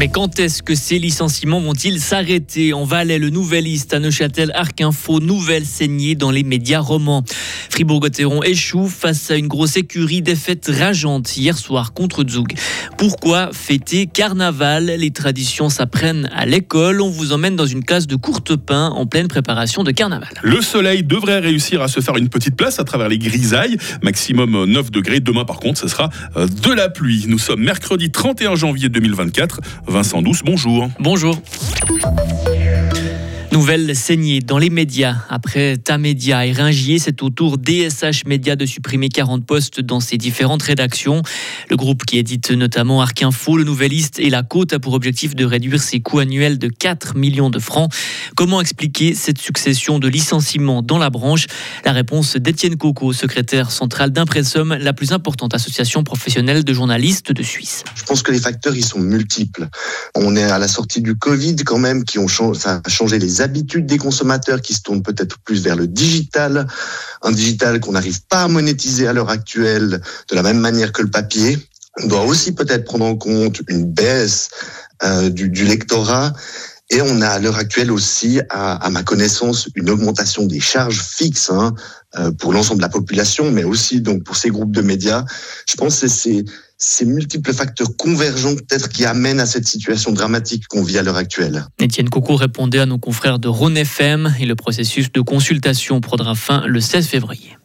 Mais 0.00 0.08
quand 0.08 0.38
est-ce 0.38 0.62
que 0.62 0.74
ces 0.74 0.98
licenciements 0.98 1.60
vont-ils 1.60 2.00
s'arrêter? 2.00 2.72
En 2.72 2.84
Valais, 2.84 3.18
le 3.18 3.28
Nouvelliste, 3.28 3.92
à 3.92 3.98
Neuchâtel, 3.98 4.50
Arc 4.54 4.80
Info, 4.80 5.20
nouvelle 5.20 5.66
saignée 5.66 6.14
dans 6.14 6.30
les 6.30 6.42
médias 6.42 6.80
romans. 6.80 7.22
Fribourg-Gotteron 7.70 8.42
échoue 8.42 8.88
face 8.88 9.30
à 9.30 9.36
une 9.36 9.48
grosse 9.48 9.76
écurie 9.76 10.22
défaite 10.22 10.70
rageante 10.70 11.36
hier 11.36 11.56
soir 11.56 11.92
contre 11.92 12.24
Zug. 12.28 12.54
Pourquoi 12.98 13.50
fêter 13.52 14.06
carnaval? 14.06 14.86
Les 14.86 15.10
traditions 15.10 15.68
s'apprennent 15.68 16.28
à 16.34 16.46
l'école. 16.46 17.00
On 17.00 17.08
vous 17.08 17.32
emmène 17.32 17.56
dans 17.56 17.66
une 17.66 17.84
classe 17.84 18.06
de 18.06 18.16
courte 18.16 18.56
pain 18.56 18.88
en 18.88 19.06
pleine 19.06 19.28
préparation 19.28 19.84
de 19.84 19.92
carnaval. 19.92 20.28
Le 20.42 20.60
soleil 20.60 21.02
devrait 21.02 21.38
réussir 21.38 21.80
à 21.80 21.88
se 21.88 22.00
faire 22.00 22.16
une 22.16 22.28
petite 22.28 22.56
place 22.56 22.78
à 22.80 22.84
travers 22.84 23.08
les 23.08 23.18
grisailles. 23.18 23.76
Maximum 24.02 24.64
9 24.64 24.90
degrés. 24.90 25.20
Demain, 25.20 25.44
par 25.44 25.60
contre, 25.60 25.80
ce 25.80 25.88
sera 25.88 26.10
euh, 26.36 26.46
de 26.46 26.72
la 26.72 26.88
pluie. 26.88 27.24
Nous 27.28 27.38
sommes 27.38 27.62
mercredi 27.62 28.10
31 28.10 28.56
janvier 28.56 28.88
2024. 28.88 29.60
Vincent 29.86 30.22
Douce, 30.22 30.40
bonjour. 30.44 30.90
Bonjour. 30.98 31.40
Nouvelle 33.52 33.96
saignée 33.96 34.38
dans 34.38 34.58
les 34.58 34.70
médias. 34.70 35.16
Après 35.28 35.76
Tamedia 35.76 36.46
et 36.46 36.52
Ringier, 36.52 37.00
c'est 37.00 37.20
au 37.20 37.30
tour 37.30 37.58
DSH 37.58 38.24
Média 38.24 38.54
de 38.54 38.64
supprimer 38.64 39.08
40 39.08 39.44
postes 39.44 39.80
dans 39.80 39.98
ses 39.98 40.16
différentes 40.18 40.62
rédactions. 40.62 41.22
Le 41.68 41.76
groupe 41.76 42.04
qui 42.04 42.18
édite 42.18 42.52
notamment 42.52 43.02
Arc 43.02 43.24
Info, 43.24 43.56
le 43.56 43.64
Nouvelliste 43.64 44.20
et 44.20 44.30
La 44.30 44.44
Côte 44.44 44.72
a 44.72 44.78
pour 44.78 44.92
objectif 44.92 45.34
de 45.34 45.44
réduire 45.44 45.82
ses 45.82 45.98
coûts 45.98 46.20
annuels 46.20 46.58
de 46.60 46.68
4 46.68 47.16
millions 47.16 47.50
de 47.50 47.58
francs. 47.58 47.92
Comment 48.36 48.60
expliquer 48.60 49.14
cette 49.14 49.38
succession 49.38 49.98
de 49.98 50.06
licenciements 50.06 50.80
dans 50.80 50.98
la 50.98 51.10
branche? 51.10 51.46
La 51.84 51.90
réponse 51.90 52.36
d'Étienne 52.36 52.76
Coco, 52.76 53.12
secrétaire 53.12 53.72
central 53.72 54.12
d'Impressum, 54.12 54.76
la 54.80 54.92
plus 54.92 55.10
importante 55.10 55.54
association 55.54 56.04
professionnelle 56.04 56.62
de 56.62 56.72
journalistes 56.72 57.32
de 57.32 57.42
Suisse. 57.42 57.82
Je 57.96 58.04
pense 58.04 58.22
que 58.22 58.30
les 58.30 58.40
facteurs, 58.40 58.76
ils 58.76 58.84
sont 58.84 59.00
multiples. 59.00 59.66
On 60.14 60.36
est 60.36 60.44
à 60.44 60.58
la 60.58 60.68
sortie 60.68 61.02
du 61.02 61.16
Covid 61.16 61.56
quand 61.56 61.78
même, 61.78 62.04
qui 62.04 62.18
ont 62.20 62.28
ça 62.54 62.80
a 62.84 62.88
changé 62.88 63.18
les 63.18 63.39
habitudes 63.40 63.86
des 63.86 63.98
consommateurs 63.98 64.60
qui 64.60 64.74
se 64.74 64.82
tournent 64.82 65.02
peut-être 65.02 65.38
plus 65.40 65.62
vers 65.62 65.76
le 65.76 65.86
digital, 65.86 66.66
un 67.22 67.32
digital 67.32 67.80
qu'on 67.80 67.92
n'arrive 67.92 68.20
pas 68.28 68.42
à 68.42 68.48
monétiser 68.48 69.06
à 69.06 69.12
l'heure 69.12 69.30
actuelle 69.30 70.00
de 70.28 70.34
la 70.34 70.42
même 70.42 70.58
manière 70.58 70.92
que 70.92 71.02
le 71.02 71.10
papier. 71.10 71.58
On 72.02 72.06
doit 72.06 72.24
aussi 72.24 72.52
peut-être 72.52 72.84
prendre 72.84 73.04
en 73.04 73.16
compte 73.16 73.60
une 73.68 73.84
baisse 73.84 74.48
euh, 75.02 75.28
du, 75.30 75.64
lectorat 75.64 76.32
et 76.90 77.02
on 77.02 77.20
a 77.20 77.28
à 77.28 77.38
l'heure 77.38 77.56
actuelle 77.56 77.90
aussi, 77.90 78.40
à, 78.50 78.74
à, 78.74 78.90
ma 78.90 79.02
connaissance, 79.02 79.68
une 79.74 79.90
augmentation 79.90 80.44
des 80.44 80.60
charges 80.60 81.02
fixes 81.02 81.50
hein, 81.50 81.74
euh, 82.18 82.32
pour 82.32 82.52
l'ensemble 82.52 82.78
de 82.78 82.82
la 82.82 82.88
population, 82.88 83.50
mais 83.50 83.64
aussi 83.64 84.00
donc 84.00 84.24
pour 84.24 84.36
ces 84.36 84.50
groupes 84.50 84.72
de 84.72 84.82
médias. 84.82 85.24
Je 85.68 85.76
pense 85.76 86.00
que 86.00 86.08
c'est 86.08 86.44
ces 86.80 87.04
multiples 87.04 87.52
facteurs 87.52 87.94
convergents 87.96 88.56
peut-être 88.56 88.88
qui 88.88 89.04
amènent 89.04 89.38
à 89.38 89.46
cette 89.46 89.68
situation 89.68 90.12
dramatique 90.12 90.66
qu'on 90.66 90.82
vit 90.82 90.98
à 90.98 91.02
l'heure 91.02 91.16
actuelle. 91.16 91.66
Étienne 91.78 92.08
Coucou 92.08 92.36
répondait 92.36 92.80
à 92.80 92.86
nos 92.86 92.98
confrères 92.98 93.38
de 93.38 93.48
Rhône 93.48 93.76
FM 93.76 94.34
et 94.40 94.46
le 94.46 94.56
processus 94.56 95.12
de 95.12 95.20
consultation 95.20 96.00
prendra 96.00 96.34
fin 96.34 96.66
le 96.66 96.80
16 96.80 97.06
février. 97.06 97.56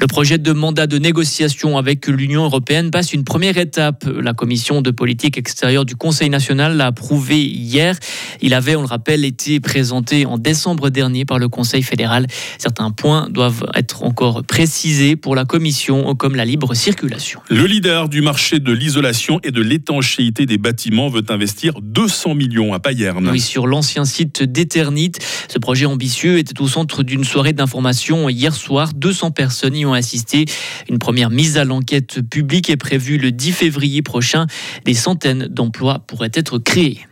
Le 0.00 0.06
projet 0.06 0.38
de 0.38 0.52
mandat 0.52 0.86
de 0.86 0.96
négociation 0.96 1.76
avec 1.76 2.06
l'Union 2.06 2.44
européenne 2.44 2.92
passe 2.92 3.12
une 3.12 3.24
première 3.24 3.58
étape. 3.58 4.04
La 4.22 4.32
commission 4.32 4.80
de 4.80 4.92
politique 4.92 5.36
extérieure 5.36 5.84
du 5.84 5.96
Conseil 5.96 6.30
national 6.30 6.76
l'a 6.76 6.86
approuvé 6.86 7.42
hier. 7.42 7.98
Il 8.40 8.54
avait, 8.54 8.76
on 8.76 8.82
le 8.82 8.86
rappelle, 8.86 9.24
été 9.24 9.58
présenté 9.58 10.24
en 10.24 10.38
décembre 10.38 10.90
dernier 10.90 11.24
par 11.24 11.40
le 11.40 11.48
Conseil 11.48 11.82
fédéral. 11.82 12.28
Certains 12.58 12.92
points 12.92 13.28
doivent 13.28 13.66
être 13.74 14.04
encore 14.04 14.44
précisés 14.44 15.16
pour 15.16 15.34
la 15.34 15.44
commission, 15.44 16.14
comme 16.14 16.36
la 16.36 16.44
libre 16.44 16.74
circulation. 16.74 17.40
Le 17.50 17.66
leader 17.66 18.08
du 18.08 18.22
marché 18.22 18.60
de 18.60 18.72
l'isolation 18.72 19.40
et 19.42 19.50
de 19.50 19.62
l'étanchéité 19.62 20.46
des 20.46 20.58
bâtiments 20.58 21.08
veut 21.08 21.24
investir 21.28 21.80
200 21.82 22.36
millions 22.36 22.72
à 22.72 22.78
Payerne. 22.78 23.28
Oui, 23.32 23.40
sur 23.40 23.66
l'ancien 23.66 24.04
site 24.04 24.44
d'Eternit. 24.44 25.12
Ce 25.48 25.58
projet 25.58 25.86
ambitieux 25.86 26.38
était 26.38 26.60
au 26.60 26.68
centre 26.68 27.02
d'une 27.02 27.24
soirée 27.24 27.52
d'information 27.52 28.28
hier 28.28 28.54
soir. 28.54 28.92
200 28.94 29.32
personnes 29.32 29.74
y 29.74 29.84
ont 29.84 29.87
assisté. 29.92 30.44
Une 30.88 30.98
première 30.98 31.30
mise 31.30 31.56
à 31.56 31.64
l'enquête 31.64 32.20
publique 32.28 32.70
est 32.70 32.76
prévue 32.76 33.18
le 33.18 33.32
10 33.32 33.52
février 33.52 34.02
prochain. 34.02 34.46
Des 34.84 34.94
centaines 34.94 35.46
d'emplois 35.48 36.00
pourraient 36.06 36.30
être 36.34 36.58
créés. 36.58 37.06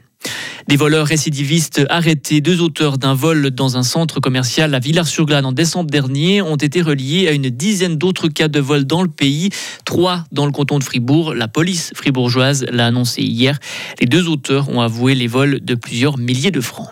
Des 0.68 0.76
voleurs 0.76 1.06
récidivistes 1.06 1.82
arrêtés, 1.88 2.40
deux 2.40 2.60
auteurs 2.60 2.98
d'un 2.98 3.14
vol 3.14 3.50
dans 3.50 3.76
un 3.76 3.84
centre 3.84 4.18
commercial 4.18 4.74
à 4.74 4.80
Villars-sur-Glane 4.80 5.46
en 5.46 5.52
décembre 5.52 5.88
dernier 5.88 6.42
ont 6.42 6.56
été 6.56 6.82
reliés 6.82 7.28
à 7.28 7.32
une 7.32 7.50
dizaine 7.50 7.96
d'autres 7.96 8.26
cas 8.26 8.48
de 8.48 8.58
vol 8.58 8.84
dans 8.84 9.02
le 9.02 9.08
pays, 9.08 9.50
trois 9.84 10.24
dans 10.32 10.44
le 10.44 10.50
canton 10.50 10.80
de 10.80 10.84
Fribourg. 10.84 11.34
La 11.34 11.46
police 11.46 11.92
fribourgeoise 11.94 12.66
l'a 12.72 12.86
annoncé 12.86 13.22
hier. 13.22 13.60
Les 14.00 14.06
deux 14.06 14.28
auteurs 14.28 14.68
ont 14.68 14.80
avoué 14.80 15.14
les 15.14 15.28
vols 15.28 15.60
de 15.60 15.74
plusieurs 15.76 16.18
milliers 16.18 16.50
de 16.50 16.60
francs. 16.60 16.90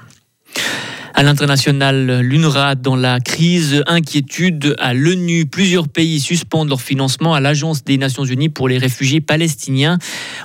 À 1.17 1.23
l'international, 1.23 2.23
l'UNRWA 2.23 2.75
dans 2.75 2.97
la 2.97 3.21
crise, 3.21 3.85
inquiétude 3.87 4.75
à 4.81 4.95
l'ONU. 4.95 5.47
Plusieurs 5.47 5.87
pays 5.87 6.19
suspendent 6.19 6.69
leur 6.69 6.81
financement 6.81 7.35
à 7.35 7.41
l'Agence 7.41 7.85
des 7.85 7.99
Nations 7.99 8.25
Unies 8.25 8.49
pour 8.49 8.69
les 8.69 8.79
réfugiés 8.79 9.21
palestiniens. 9.21 9.99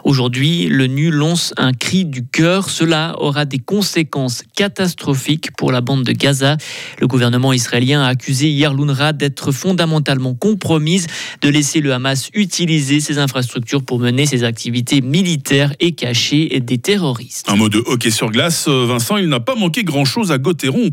Aujourd'hui, 0.03 0.67
l'ONU 0.67 1.09
lance 1.09 1.55
un 1.57 1.73
cri 1.73 2.05
du 2.05 2.23
cœur. 2.23 2.69
Cela 2.69 3.15
aura 3.17 3.45
des 3.45 3.57
conséquences 3.57 4.43
catastrophiques 4.55 5.49
pour 5.57 5.71
la 5.71 5.81
bande 5.81 6.03
de 6.03 6.11
Gaza. 6.11 6.57
Le 6.99 7.07
gouvernement 7.07 7.51
israélien 7.51 8.03
a 8.03 8.09
accusé 8.09 8.49
hier 8.49 8.71
l'UNRWA 8.71 9.13
d'être 9.13 9.51
fondamentalement 9.51 10.35
compromise, 10.35 11.07
de 11.41 11.49
laisser 11.49 11.79
le 11.81 11.95
Hamas 11.95 12.29
utiliser 12.35 12.99
ses 12.99 13.17
infrastructures 13.17 13.81
pour 13.81 13.97
mener 13.97 14.27
ses 14.27 14.43
activités 14.43 15.01
militaires 15.01 15.73
et 15.79 15.93
cacher 15.93 16.59
des 16.59 16.77
terroristes. 16.77 17.49
Un 17.49 17.55
mot 17.55 17.69
de 17.69 17.81
hockey 17.87 18.11
sur 18.11 18.29
glace, 18.29 18.67
Vincent, 18.67 19.17
il 19.17 19.29
n'a 19.29 19.39
pas 19.39 19.55
manqué 19.55 19.83
grand-chose 19.83 20.31
à 20.31 20.37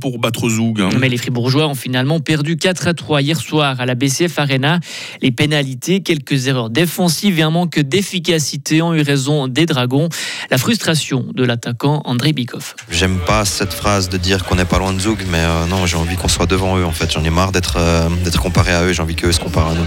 Pour 0.00 0.18
battre 0.18 0.48
Zoug. 0.48 0.80
Hein. 0.80 0.90
Mais 1.00 1.08
les 1.08 1.16
Fribourgeois 1.16 1.66
ont 1.66 1.74
finalement 1.74 2.20
perdu 2.20 2.56
4 2.56 2.88
à 2.88 2.94
3 2.94 3.22
hier 3.22 3.40
soir 3.40 3.80
à 3.80 3.86
la 3.86 3.94
BCF 3.94 4.38
Arena. 4.38 4.80
Les 5.22 5.30
pénalités, 5.30 6.00
quelques 6.00 6.46
erreurs 6.46 6.70
défensives 6.70 7.38
et 7.38 7.42
un 7.42 7.50
manque 7.50 7.80
d'efficacité 7.80 8.82
ont 8.82 8.94
eu 8.94 9.02
raison 9.02 9.48
des 9.48 9.66
Dragons. 9.66 10.08
La 10.50 10.58
frustration 10.58 11.26
de 11.34 11.44
l'attaquant 11.44 12.02
André 12.04 12.32
Bikoff. 12.32 12.76
J'aime 12.90 13.18
pas 13.18 13.44
cette 13.44 13.72
phrase 13.72 14.08
de 14.08 14.16
dire 14.16 14.44
qu'on 14.44 14.56
n'est 14.56 14.64
pas 14.64 14.78
loin 14.78 14.92
de 14.92 15.00
Zoug, 15.00 15.18
mais 15.30 15.38
euh, 15.38 15.66
non, 15.66 15.86
j'ai 15.86 15.96
envie 15.96 16.16
qu'on 16.16 16.28
soit 16.28 16.46
devant 16.46 16.78
eux. 16.78 16.84
En 16.84 16.92
fait, 16.92 17.12
j'en 17.12 17.24
ai 17.24 17.30
marre 17.30 17.52
d'être 17.52 17.76
euh, 17.78 18.08
d'être 18.24 18.40
comparé 18.40 18.72
à 18.72 18.84
eux. 18.84 18.92
J'ai 18.92 19.02
envie 19.02 19.16
qu'eux 19.16 19.32
se 19.32 19.40
comparent 19.40 19.70
à 19.70 19.74
nous. 19.74 19.86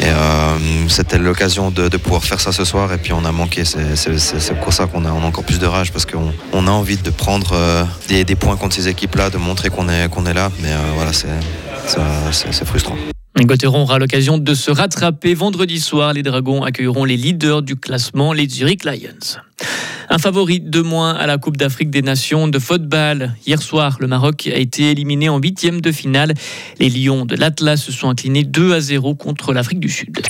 Et 0.00 0.06
euh, 0.06 0.88
c'était 0.88 1.18
l'occasion 1.18 1.70
de, 1.70 1.88
de, 1.88 1.96
pouvoir 1.96 2.24
faire 2.24 2.40
ça 2.40 2.52
ce 2.52 2.64
soir, 2.64 2.92
et 2.92 2.98
puis 2.98 3.12
on 3.12 3.24
a 3.24 3.32
manqué. 3.32 3.64
C'est 3.64 4.60
pour 4.60 4.72
ça 4.72 4.86
qu'on 4.86 5.04
a, 5.04 5.12
on 5.12 5.22
a, 5.22 5.26
encore 5.26 5.44
plus 5.44 5.58
de 5.58 5.66
rage 5.66 5.92
parce 5.92 6.06
qu'on 6.06 6.32
on 6.52 6.66
a 6.66 6.70
envie 6.70 6.96
de 6.96 7.10
prendre 7.10 7.52
euh, 7.52 7.84
des, 8.08 8.24
des, 8.24 8.34
points 8.34 8.56
contre 8.56 8.74
ces 8.74 8.88
équipes-là, 9.04 9.30
de 9.30 9.36
montrer 9.36 9.68
qu'on 9.68 9.88
est 9.88 10.34
là. 10.34 10.50
Mais 10.62 10.72
euh, 10.72 10.78
voilà, 10.94 11.12
c'est 11.12 12.64
frustrant. 12.64 12.96
Gotteron 13.36 13.82
aura 13.82 13.98
l'occasion 13.98 14.38
de 14.38 14.54
se 14.54 14.70
rattraper 14.70 15.34
vendredi 15.34 15.78
soir. 15.78 16.14
Les 16.14 16.22
Dragons 16.22 16.62
accueilleront 16.62 17.04
les 17.04 17.18
leaders 17.18 17.62
du 17.62 17.76
classement, 17.76 18.32
les 18.32 18.48
Zurich 18.48 18.84
Lions. 18.84 19.40
Un 20.08 20.18
favori 20.18 20.60
de 20.60 20.80
moins 20.80 21.12
à 21.12 21.26
la 21.26 21.36
Coupe 21.36 21.58
d'Afrique 21.58 21.90
des 21.90 22.00
Nations 22.00 22.48
de 22.48 22.58
football. 22.58 23.34
Hier 23.46 23.60
soir, 23.60 23.98
le 24.00 24.06
Maroc 24.06 24.46
a 24.46 24.56
été 24.56 24.90
éliminé 24.90 25.28
en 25.28 25.38
huitième 25.38 25.82
de 25.82 25.92
finale. 25.92 26.32
Les 26.78 26.88
Lions 26.88 27.26
de 27.26 27.36
l'Atlas 27.36 27.82
se 27.82 27.92
sont 27.92 28.08
inclinés 28.08 28.44
2 28.44 28.72
à 28.72 28.80
0 28.80 29.14
contre 29.16 29.52
l'Afrique 29.52 29.80
du 29.80 29.90
Sud. 29.90 30.22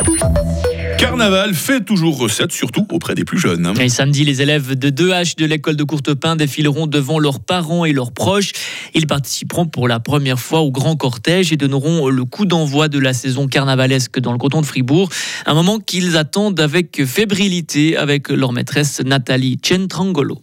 Carnaval 0.99 1.55
fait 1.55 1.81
toujours 1.81 2.19
recette, 2.19 2.53
surtout 2.53 2.87
auprès 2.91 3.15
des 3.15 3.25
plus 3.25 3.38
jeunes. 3.38 3.75
Et 3.81 3.88
samedi, 3.88 4.25
les 4.25 4.43
élèves 4.43 4.75
de 4.75 4.91
2H 4.91 5.37
de 5.37 5.44
l'école 5.44 5.77
de 5.77 5.84
Courtepin 5.84 6.37
défileront 6.37 6.87
devant 6.87 7.19
leurs 7.19 7.41
parents 7.41 7.84
et 7.84 7.93
leurs 7.93 8.12
proches. 8.12 8.53
Ils 8.94 9.06
participeront 9.06 9.66
pour 9.66 9.88
la 9.88 10.00
première 10.00 10.38
fois 10.38 10.60
au 10.60 10.71
grand 10.71 10.97
cortège 10.97 11.53
et 11.53 11.56
donneront 11.56 12.09
le 12.09 12.25
coup 12.25 12.47
d'envoi 12.47 12.89
de 12.89 12.98
la 12.98 13.13
saison 13.13 13.47
carnavalesque 13.47 14.18
dans 14.21 14.33
le 14.33 14.39
canton 14.39 14.60
de 14.60 14.66
Fribourg. 14.66 15.09
Un 15.47 15.54
moment 15.54 15.78
qu'ils 15.78 16.16
attendent 16.16 16.60
avec 16.60 17.04
fébrilité 17.04 17.97
avec 17.97 18.28
leur 18.28 18.53
maîtresse 18.53 19.01
Nathalie 19.04 19.59
Centrangolo. 19.63 20.41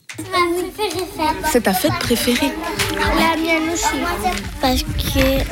C'est 1.52 1.62
ta 1.62 1.74
fête 1.74 1.98
préférée 2.00 2.52
aussi. 3.12 3.31
Parce 4.62 4.84
que 4.84 5.44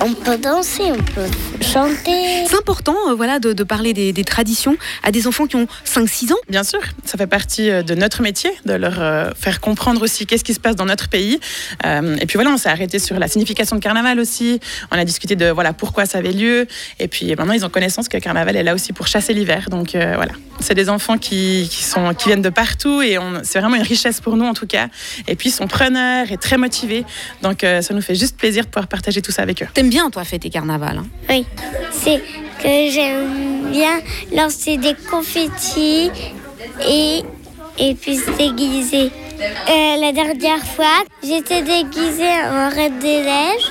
on 0.00 0.14
peut 0.14 0.38
danser, 0.38 0.92
on 0.92 1.02
peut 1.02 1.28
chanter. 1.60 2.46
C'est 2.46 2.56
important 2.56 2.96
euh, 3.08 3.14
voilà, 3.14 3.38
de, 3.38 3.52
de 3.52 3.64
parler 3.64 3.92
des, 3.92 4.12
des, 4.12 4.24
traditions 4.24 4.76
à 5.02 5.10
des 5.10 5.26
enfants 5.26 5.46
qui 5.46 5.56
ont 5.56 5.66
5-6 5.84 6.32
ans. 6.32 6.36
Bien 6.48 6.62
sûr, 6.62 6.80
ça 7.04 7.18
fait 7.18 7.26
partie 7.26 7.68
euh, 7.70 7.82
de 7.82 7.94
notre 7.94 8.22
métier, 8.22 8.50
de 8.64 8.74
leur 8.74 9.00
euh, 9.00 9.30
faire 9.36 9.60
comprendre 9.60 10.02
aussi 10.02 10.26
qu'est-ce 10.26 10.44
qui 10.44 10.54
se 10.54 10.60
passe 10.60 10.76
dans 10.76 10.86
notre 10.86 11.08
pays. 11.08 11.40
Euh, 11.84 12.16
et 12.20 12.26
puis 12.26 12.36
voilà, 12.36 12.50
on 12.50 12.56
s'est 12.56 12.68
arrêté 12.68 12.98
sur 12.98 13.18
la 13.18 13.28
signification 13.28 13.76
de 13.76 13.80
carnaval 13.80 14.18
aussi. 14.20 14.60
On 14.90 14.98
a 14.98 15.04
discuté 15.04 15.36
de 15.36 15.50
voilà, 15.50 15.72
pourquoi 15.72 16.06
ça 16.06 16.18
avait 16.18 16.32
lieu. 16.32 16.66
Et 16.98 17.08
puis 17.08 17.34
maintenant, 17.34 17.54
ils 17.54 17.66
ont 17.66 17.70
connaissance 17.70 18.08
que 18.08 18.16
le 18.16 18.22
carnaval 18.22 18.56
est 18.56 18.62
là 18.62 18.74
aussi 18.74 18.92
pour 18.92 19.08
chasser 19.08 19.34
l'hiver. 19.34 19.68
Donc 19.70 19.94
euh, 19.94 20.14
voilà, 20.16 20.32
c'est 20.60 20.74
des 20.74 20.88
enfants 20.88 21.18
qui, 21.18 21.68
qui, 21.70 21.84
sont, 21.84 22.14
qui 22.14 22.28
viennent 22.28 22.42
de 22.42 22.48
partout 22.48 23.02
et 23.02 23.18
c'est 23.42 23.60
vraiment 23.60 23.76
une 23.76 23.82
richesse 23.82 24.20
pour 24.20 24.36
nous 24.36 24.46
en 24.46 24.54
tout 24.54 24.66
cas. 24.66 24.88
Et 25.26 25.34
puis 25.34 25.50
ils 25.50 25.52
sont 25.52 25.66
preneurs 25.66 26.30
et 26.32 26.36
très 26.36 26.56
motivés. 26.56 27.04
Donc 27.42 27.64
euh, 27.64 27.67
ça 27.82 27.94
nous 27.94 28.02
fait 28.02 28.14
juste 28.14 28.36
plaisir 28.36 28.64
de 28.64 28.70
pouvoir 28.70 28.88
partager 28.88 29.22
tout 29.22 29.32
ça 29.32 29.42
avec 29.42 29.62
eux. 29.62 29.68
T'aimes 29.74 29.90
bien, 29.90 30.10
toi, 30.10 30.24
fêter 30.24 30.50
carnaval 30.50 30.98
hein? 30.98 31.06
Oui, 31.28 31.46
c'est 31.92 32.22
que 32.62 32.90
j'aime 32.92 33.70
bien 33.70 34.00
lancer 34.34 34.76
des 34.76 34.94
confettis 35.10 36.10
et 36.86 37.22
et 37.78 37.94
puis 37.94 38.16
se 38.16 38.30
déguiser. 38.32 39.10
Euh, 39.40 39.96
la 40.00 40.12
dernière 40.12 40.64
fois, 40.64 41.04
j'étais 41.22 41.62
déguisée 41.62 42.24
en 42.50 42.68
reine 42.70 42.98
des 42.98 43.20
neiges. 43.22 43.70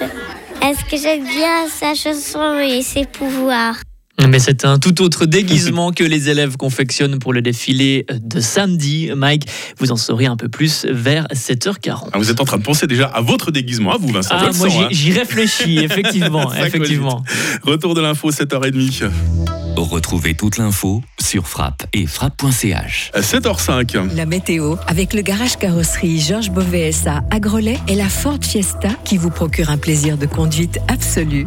Est-ce 0.64 0.84
que 0.90 0.98
j'aime 0.98 1.26
bien 1.26 1.68
sa 1.68 1.94
chanson 1.94 2.58
et 2.60 2.82
ses 2.82 3.06
pouvoirs 3.06 3.76
Mais 4.26 4.40
c'est 4.40 4.66
un 4.66 4.80
tout 4.80 5.02
autre 5.04 5.26
déguisement 5.26 5.92
que 5.92 6.04
les 6.04 6.30
élèves 6.30 6.58
confectionnent 6.58 7.20
pour 7.20 7.34
le 7.34 7.42
défilé 7.42 8.06
de 8.10 8.40
samedi. 8.40 9.10
Mike, 9.16 9.48
vous 9.78 9.92
en 9.92 9.96
saurez 9.96 10.26
un 10.26 10.36
peu 10.36 10.50
plus 10.50 10.86
vers 10.90 11.28
7h40. 11.28 12.10
Ah, 12.12 12.18
vous 12.18 12.32
êtes 12.32 12.42
en 12.42 12.46
train 12.46 12.58
de 12.58 12.64
penser 12.64 12.88
déjà 12.88 13.06
à 13.06 13.22
votre 13.22 13.52
déguisement, 13.52 13.94
à 13.94 13.98
vous 13.98 14.10
Vincent. 14.10 14.36
Ah, 14.38 14.50
moi 14.58 14.68
j'y- 14.90 15.12
hein. 15.12 15.14
réfléchis, 15.20 15.78
effectivement. 15.84 16.52
Effectivement. 16.54 17.24
Retour 17.64 17.94
de 17.94 18.02
l'info 18.02 18.32
7h30. 18.32 19.10
Retrouvez 19.78 20.34
toute 20.34 20.58
l'info 20.58 21.04
sur 21.24 21.48
frappe 21.48 21.84
et 21.94 22.08
frappe.ch. 22.08 23.12
À 23.14 23.22
7h05. 23.22 24.16
La 24.16 24.26
météo 24.26 24.76
avec 24.88 25.14
le 25.14 25.22
garage 25.22 25.58
carrosserie 25.58 26.20
Georges 26.20 26.50
Beauvais 26.50 26.92
SA 26.92 27.22
à 27.30 27.40
Grelais 27.40 27.78
et 27.88 27.94
la 27.96 28.10
Ford 28.10 28.40
Fiesta 28.42 28.90
qui 29.06 29.18
vous 29.18 29.30
procure 29.30 29.70
un 29.70 29.78
plaisir 29.78 30.18
de 30.18 30.26
conduite 30.26 30.80
absolu. 30.88 31.46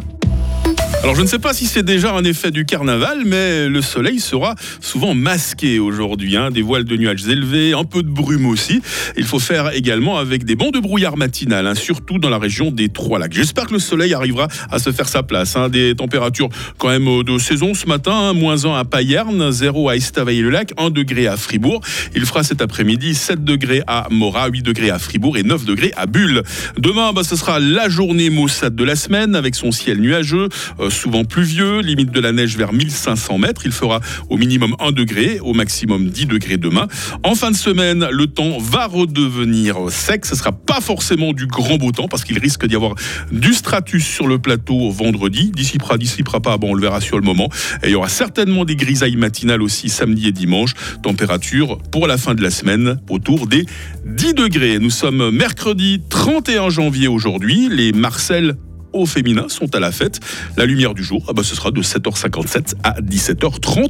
Alors 1.03 1.15
je 1.15 1.23
ne 1.23 1.27
sais 1.27 1.39
pas 1.39 1.55
si 1.55 1.65
c'est 1.65 1.81
déjà 1.81 2.13
un 2.13 2.23
effet 2.23 2.51
du 2.51 2.63
carnaval, 2.63 3.23
mais 3.25 3.67
le 3.67 3.81
soleil 3.81 4.19
sera 4.19 4.53
souvent 4.81 5.15
masqué 5.15 5.79
aujourd'hui. 5.79 6.37
hein. 6.37 6.51
Des 6.51 6.61
voiles 6.61 6.83
de 6.85 6.95
nuages 6.95 7.27
élevés, 7.27 7.73
un 7.73 7.85
peu 7.85 8.03
de 8.03 8.07
brume 8.07 8.45
aussi. 8.45 8.81
Il 9.17 9.23
faut 9.23 9.39
faire 9.39 9.73
également 9.73 10.19
avec 10.19 10.43
des 10.43 10.55
bancs 10.55 10.71
de 10.71 10.77
brouillard 10.79 11.17
matinal, 11.17 11.65
hein, 11.65 11.73
surtout 11.73 12.19
dans 12.19 12.29
la 12.29 12.37
région 12.37 12.69
des 12.69 12.87
Trois-Lacs. 12.89 13.33
J'espère 13.33 13.65
que 13.65 13.73
le 13.73 13.79
soleil 13.79 14.13
arrivera 14.13 14.47
à 14.69 14.77
se 14.77 14.91
faire 14.91 15.09
sa 15.09 15.23
place. 15.23 15.55
hein. 15.55 15.69
Des 15.69 15.95
températures 15.95 16.49
quand 16.77 16.89
même 16.89 17.07
euh, 17.07 17.23
de 17.23 17.39
saison 17.39 17.73
ce 17.73 17.87
matin, 17.87 18.33
moins 18.33 18.63
1 18.65 18.77
à 18.77 18.85
Payerne, 18.85 19.51
0 19.51 19.89
à 19.89 19.95
Estavayer-le-Lac, 19.95 20.73
1 20.77 20.91
degré 20.91 21.25
à 21.25 21.35
Fribourg. 21.35 21.81
Il 22.15 22.27
fera 22.27 22.43
cet 22.43 22.61
après-midi 22.61 23.15
7 23.15 23.43
degrés 23.43 23.81
à 23.87 24.05
Morat, 24.11 24.49
8 24.49 24.61
degrés 24.61 24.91
à 24.91 24.99
Fribourg 24.99 25.35
et 25.35 25.43
9 25.43 25.65
degrés 25.65 25.93
à 25.97 26.05
Bulle. 26.05 26.43
Demain, 26.77 27.11
bah, 27.11 27.23
ce 27.23 27.35
sera 27.35 27.59
la 27.59 27.89
journée 27.89 28.29
maussade 28.29 28.75
de 28.75 28.83
la 28.83 28.95
semaine 28.95 29.33
avec 29.35 29.55
son 29.55 29.71
ciel 29.71 29.99
nuageux, 29.99 30.47
euh, 30.79 30.89
souvent 30.91 31.23
pluvieux, 31.23 31.79
limite 31.79 32.11
de 32.11 32.19
la 32.19 32.31
neige 32.31 32.57
vers 32.57 32.73
1500 32.73 33.37
mètres. 33.37 33.61
Il 33.65 33.71
fera 33.71 33.99
au 34.29 34.37
minimum 34.37 34.75
1 34.79 34.91
degré, 34.91 35.39
au 35.39 35.53
maximum 35.53 36.09
10 36.09 36.25
degrés 36.25 36.57
demain. 36.57 36.87
En 37.23 37.35
fin 37.35 37.51
de 37.51 37.55
semaine, 37.55 38.07
le 38.11 38.27
temps 38.27 38.57
va 38.59 38.87
redevenir 38.87 39.77
sec. 39.89 40.25
Ce 40.25 40.35
sera 40.35 40.51
pas 40.51 40.81
forcément 40.81 41.33
du 41.33 41.47
grand 41.47 41.77
beau 41.77 41.91
temps 41.91 42.07
parce 42.07 42.23
qu'il 42.23 42.37
risque 42.39 42.65
d'y 42.65 42.75
avoir 42.75 42.95
du 43.31 43.53
stratus 43.53 44.05
sur 44.05 44.27
le 44.27 44.39
plateau 44.39 44.91
vendredi. 44.91 45.51
Dissipera, 45.53 45.97
dissipera 45.97 46.39
pas, 46.39 46.57
bon, 46.57 46.71
on 46.71 46.73
le 46.73 46.81
verra 46.81 47.01
sur 47.01 47.17
le 47.17 47.23
moment. 47.23 47.49
Il 47.83 47.89
y 47.89 47.95
aura 47.95 48.09
certainement 48.09 48.65
des 48.65 48.75
grisailles 48.75 49.15
matinales 49.15 49.61
aussi 49.61 49.89
samedi 49.89 50.27
et 50.27 50.31
dimanche. 50.31 50.73
Température 51.01 51.77
pour 51.91 52.07
la 52.07 52.17
fin 52.17 52.35
de 52.35 52.41
la 52.41 52.51
semaine 52.51 52.99
autour 53.09 53.47
des 53.47 53.65
10 54.05 54.33
degrés. 54.33 54.79
Nous 54.79 54.89
sommes 54.89 55.31
mercredi 55.31 56.01
31 56.09 56.69
janvier 56.69 57.07
aujourd'hui. 57.07 57.69
Les 57.69 57.91
Marcel 57.91 58.55
au 58.93 59.05
féminin 59.05 59.47
sont 59.49 59.73
à 59.75 59.79
la 59.79 59.91
fête. 59.91 60.19
La 60.57 60.65
lumière 60.65 60.93
du 60.93 61.03
jour, 61.03 61.23
ah 61.27 61.33
bah, 61.33 61.43
ce 61.43 61.55
sera 61.55 61.71
de 61.71 61.81
7h57 61.81 62.75
à 62.83 63.01
17h30. 63.01 63.79